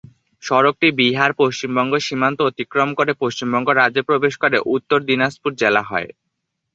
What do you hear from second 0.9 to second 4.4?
বিহার-পশ্চিমবঙ্গ সীমান্ত অতিক্রম করে পশ্চিমবঙ্গ রাজ্যে প্রবেশ